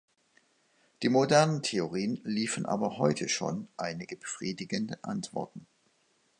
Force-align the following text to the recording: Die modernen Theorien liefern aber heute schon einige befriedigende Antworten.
Die 1.03 1.09
modernen 1.09 1.61
Theorien 1.61 2.19
liefern 2.23 2.65
aber 2.65 2.97
heute 2.97 3.29
schon 3.29 3.67
einige 3.77 4.17
befriedigende 4.17 4.97
Antworten. 5.03 5.67